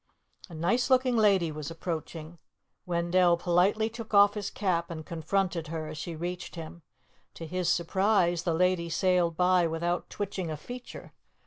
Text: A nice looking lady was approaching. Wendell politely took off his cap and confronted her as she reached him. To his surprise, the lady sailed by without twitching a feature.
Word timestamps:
A 0.49 0.55
nice 0.55 0.89
looking 0.89 1.15
lady 1.15 1.51
was 1.51 1.69
approaching. 1.69 2.39
Wendell 2.87 3.37
politely 3.37 3.87
took 3.87 4.15
off 4.15 4.33
his 4.33 4.49
cap 4.49 4.89
and 4.89 5.05
confronted 5.05 5.67
her 5.67 5.87
as 5.89 5.97
she 5.99 6.15
reached 6.15 6.55
him. 6.55 6.81
To 7.35 7.45
his 7.45 7.71
surprise, 7.71 8.41
the 8.41 8.55
lady 8.55 8.89
sailed 8.89 9.37
by 9.37 9.67
without 9.67 10.09
twitching 10.09 10.49
a 10.49 10.57
feature. 10.57 11.13